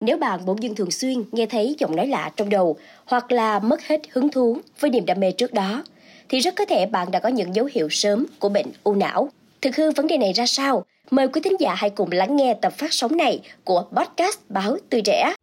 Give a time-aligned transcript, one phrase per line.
[0.00, 3.58] Nếu bạn bỗng dưng thường xuyên nghe thấy giọng nói lạ trong đầu hoặc là
[3.58, 5.84] mất hết hứng thú với niềm đam mê trước đó,
[6.28, 9.28] thì rất có thể bạn đã có những dấu hiệu sớm của bệnh u não.
[9.62, 10.84] Thực hư vấn đề này ra sao?
[11.10, 14.76] Mời quý thính giả hãy cùng lắng nghe tập phát sóng này của podcast Báo
[14.90, 15.34] Tươi Trẻ.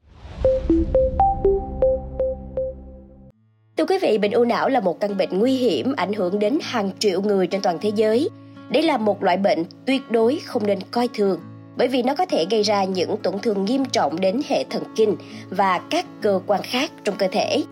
[3.77, 6.57] Thưa quý vị, bệnh u não là một căn bệnh nguy hiểm ảnh hưởng đến
[6.61, 8.29] hàng triệu người trên toàn thế giới.
[8.69, 11.39] Đây là một loại bệnh tuyệt đối không nên coi thường
[11.77, 14.83] bởi vì nó có thể gây ra những tổn thương nghiêm trọng đến hệ thần
[14.95, 15.15] kinh
[15.49, 17.63] và các cơ quan khác trong cơ thể.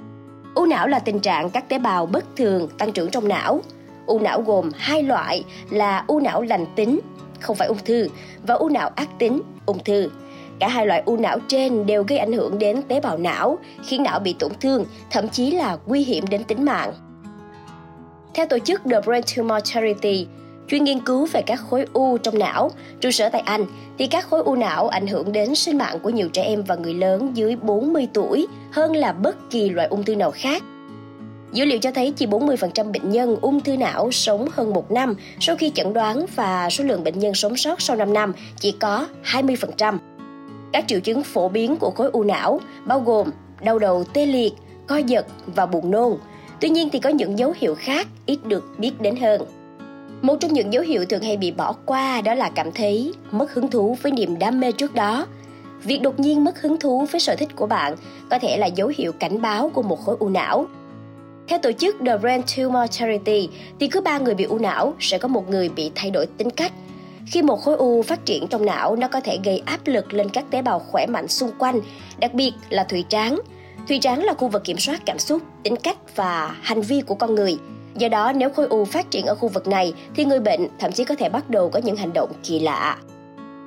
[0.55, 3.61] U não là tình trạng các tế bào bất thường tăng trưởng trong não.
[4.05, 6.99] U não gồm hai loại là u não lành tính,
[7.39, 8.07] không phải ung thư,
[8.47, 10.09] và u não ác tính, ung thư.
[10.59, 14.03] Cả hai loại u não trên đều gây ảnh hưởng đến tế bào não, khiến
[14.03, 16.93] não bị tổn thương, thậm chí là nguy hiểm đến tính mạng.
[18.33, 20.27] Theo tổ chức The Brain Tumor Charity,
[20.67, 22.71] chuyên nghiên cứu về các khối u trong não,
[23.01, 23.65] trụ sở tại Anh,
[23.97, 26.75] thì các khối u não ảnh hưởng đến sinh mạng của nhiều trẻ em và
[26.75, 30.63] người lớn dưới 40 tuổi hơn là bất kỳ loại ung thư nào khác.
[31.53, 35.15] Dữ liệu cho thấy chỉ 40% bệnh nhân ung thư não sống hơn một năm
[35.39, 38.71] sau khi chẩn đoán và số lượng bệnh nhân sống sót sau 5 năm chỉ
[38.71, 39.97] có 20%.
[40.73, 43.29] Các triệu chứng phổ biến của khối u não bao gồm
[43.61, 44.53] đau đầu tê liệt,
[44.87, 46.17] co giật và buồn nôn.
[46.59, 49.41] Tuy nhiên thì có những dấu hiệu khác ít được biết đến hơn.
[50.23, 53.53] Một trong những dấu hiệu thường hay bị bỏ qua đó là cảm thấy mất
[53.53, 55.27] hứng thú với niềm đam mê trước đó.
[55.83, 57.95] Việc đột nhiên mất hứng thú với sở thích của bạn
[58.29, 60.65] có thể là dấu hiệu cảnh báo của một khối u não.
[61.47, 65.17] Theo tổ chức The Brain Tumor Charity, thì cứ ba người bị u não sẽ
[65.17, 66.71] có một người bị thay đổi tính cách.
[67.27, 70.29] Khi một khối u phát triển trong não, nó có thể gây áp lực lên
[70.29, 71.81] các tế bào khỏe mạnh xung quanh,
[72.19, 73.39] đặc biệt là thùy trán.
[73.87, 77.15] Thùy trán là khu vực kiểm soát cảm xúc, tính cách và hành vi của
[77.15, 77.57] con người–
[77.97, 80.91] Do đó, nếu khối u phát triển ở khu vực này thì người bệnh thậm
[80.91, 82.97] chí có thể bắt đầu có những hành động kỳ lạ.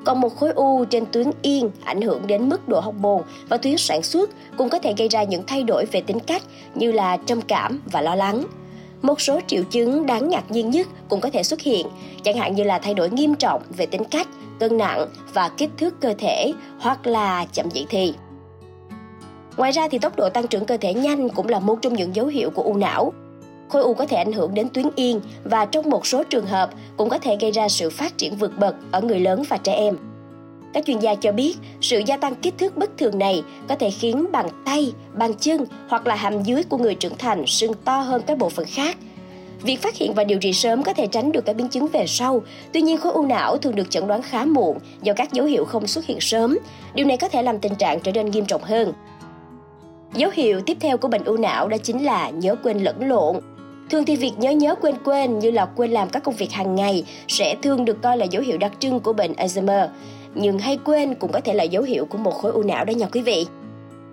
[0.04, 3.76] Còn một khối u trên tuyến yên ảnh hưởng đến mức độ hormone và tuyến
[3.76, 6.42] sản xuất cũng có thể gây ra những thay đổi về tính cách
[6.74, 8.44] như là trầm cảm và lo lắng.
[9.02, 11.86] Một số triệu chứng đáng ngạc nhiên nhất cũng có thể xuất hiện,
[12.22, 14.28] chẳng hạn như là thay đổi nghiêm trọng về tính cách,
[14.60, 18.14] cân nặng và kích thước cơ thể hoặc là chậm dậy thì.
[19.56, 22.16] Ngoài ra thì tốc độ tăng trưởng cơ thể nhanh cũng là một trong những
[22.16, 23.12] dấu hiệu của u não.
[23.68, 26.70] Khối u có thể ảnh hưởng đến tuyến yên và trong một số trường hợp
[26.96, 29.72] cũng có thể gây ra sự phát triển vượt bậc ở người lớn và trẻ
[29.72, 29.96] em.
[30.74, 33.90] Các chuyên gia cho biết, sự gia tăng kích thước bất thường này có thể
[33.90, 38.00] khiến bàn tay, bàn chân hoặc là hàm dưới của người trưởng thành sưng to
[38.00, 38.96] hơn các bộ phận khác.
[39.62, 42.06] Việc phát hiện và điều trị sớm có thể tránh được các biến chứng về
[42.06, 42.42] sau.
[42.72, 45.64] Tuy nhiên, khối u não thường được chẩn đoán khá muộn do các dấu hiệu
[45.64, 46.58] không xuất hiện sớm.
[46.94, 48.92] Điều này có thể làm tình trạng trở nên nghiêm trọng hơn.
[50.14, 53.36] Dấu hiệu tiếp theo của bệnh u não đó chính là nhớ quên lẫn lộn.
[53.90, 56.74] Thường thì việc nhớ nhớ quên quên như là quên làm các công việc hàng
[56.74, 59.88] ngày sẽ thường được coi là dấu hiệu đặc trưng của bệnh Alzheimer.
[60.34, 62.90] Nhưng hay quên cũng có thể là dấu hiệu của một khối u não đó
[62.90, 63.46] nha quý vị.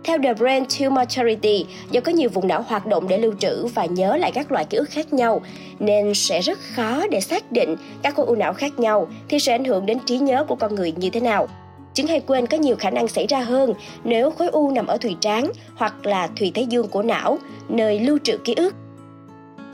[0.03, 3.65] Theo The Brain Tumor Charity, do có nhiều vùng não hoạt động để lưu trữ
[3.65, 5.41] và nhớ lại các loại ký ức khác nhau,
[5.79, 9.51] nên sẽ rất khó để xác định các khối u não khác nhau thì sẽ
[9.51, 11.47] ảnh hưởng đến trí nhớ của con người như thế nào.
[11.93, 13.73] Chứng hay quên có nhiều khả năng xảy ra hơn
[14.03, 17.37] nếu khối u nằm ở thùy trán hoặc là thùy thái dương của não,
[17.69, 18.75] nơi lưu trữ ký ức.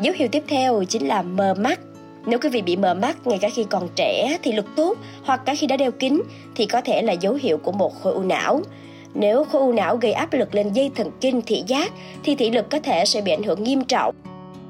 [0.01, 1.79] Dấu hiệu tiếp theo chính là mờ mắt.
[2.25, 5.41] Nếu quý vị bị mờ mắt ngay cả khi còn trẻ thì lực tốt hoặc
[5.45, 6.21] cả khi đã đeo kính
[6.55, 8.61] thì có thể là dấu hiệu của một khối u não.
[9.13, 11.91] Nếu khối u não gây áp lực lên dây thần kinh thị giác
[12.23, 14.15] thì thị lực có thể sẽ bị ảnh hưởng nghiêm trọng.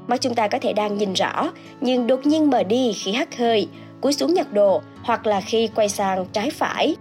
[0.06, 3.36] Mắt chúng ta có thể đang nhìn rõ nhưng đột nhiên mờ đi khi hắt
[3.38, 3.68] hơi,
[4.00, 6.96] cúi xuống nhặt đồ hoặc là khi quay sang trái phải.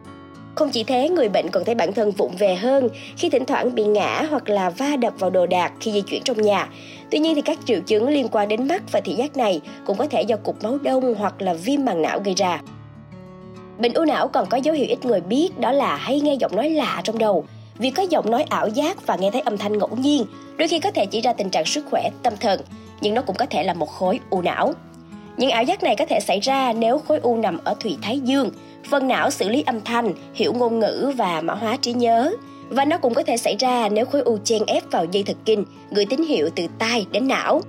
[0.55, 3.75] Không chỉ thế, người bệnh còn thấy bản thân vụng về hơn khi thỉnh thoảng
[3.75, 6.69] bị ngã hoặc là va đập vào đồ đạc khi di chuyển trong nhà.
[7.11, 9.97] Tuy nhiên thì các triệu chứng liên quan đến mắt và thị giác này cũng
[9.97, 12.61] có thể do cục máu đông hoặc là viêm màng não gây ra.
[13.77, 16.55] Bệnh u não còn có dấu hiệu ít người biết đó là hay nghe giọng
[16.55, 17.45] nói lạ trong đầu.
[17.77, 20.25] Việc có giọng nói ảo giác và nghe thấy âm thanh ngẫu nhiên
[20.57, 22.61] đôi khi có thể chỉ ra tình trạng sức khỏe tâm thần,
[23.01, 24.73] nhưng nó cũng có thể là một khối u não.
[25.37, 28.19] Những ảo giác này có thể xảy ra nếu khối u nằm ở thùy thái
[28.19, 28.51] dương,
[28.89, 32.33] phần não xử lý âm thanh, hiểu ngôn ngữ và mã hóa trí nhớ.
[32.69, 35.35] Và nó cũng có thể xảy ra nếu khối u chen ép vào dây thần
[35.45, 37.61] kinh, gửi tín hiệu từ tai đến não.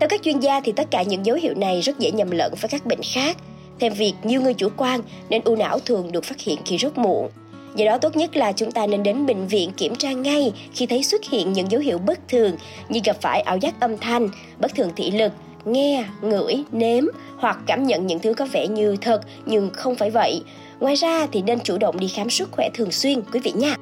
[0.00, 2.54] Theo các chuyên gia thì tất cả những dấu hiệu này rất dễ nhầm lẫn
[2.60, 3.36] với các bệnh khác.
[3.80, 6.98] Thêm việc nhiều người chủ quan nên u não thường được phát hiện khi rất
[6.98, 7.28] muộn.
[7.76, 10.86] Do đó tốt nhất là chúng ta nên đến bệnh viện kiểm tra ngay khi
[10.86, 12.56] thấy xuất hiện những dấu hiệu bất thường
[12.88, 14.28] như gặp phải ảo giác âm thanh,
[14.60, 15.32] bất thường thị lực,
[15.64, 17.04] nghe, ngửi, nếm
[17.36, 20.42] hoặc cảm nhận những thứ có vẻ như thật nhưng không phải vậy.
[20.80, 23.76] Ngoài ra thì nên chủ động đi khám sức khỏe thường xuyên quý vị nha.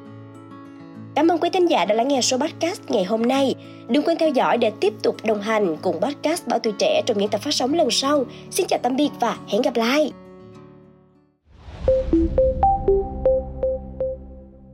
[1.14, 3.54] Cảm ơn quý thính giả đã lắng nghe số podcast ngày hôm nay.
[3.88, 7.18] Đừng quên theo dõi để tiếp tục đồng hành cùng podcast Bảo Tuổi Trẻ trong
[7.18, 8.24] những tập phát sóng lần sau.
[8.50, 10.27] Xin chào tạm biệt và hẹn gặp lại!